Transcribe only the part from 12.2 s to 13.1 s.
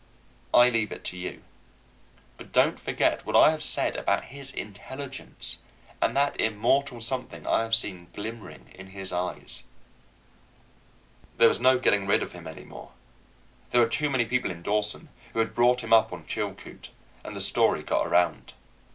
of him any more.